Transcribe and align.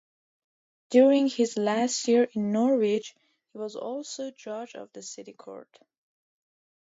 During 0.89 1.27
his 1.27 1.57
last 1.57 2.07
year 2.07 2.27
in 2.33 2.51
Norwich 2.51 3.13
he 3.53 3.59
was 3.59 3.75
also 3.75 4.31
Judge 4.31 4.73
of 4.73 4.91
the 4.93 5.03
City 5.03 5.33
Court. 5.33 5.77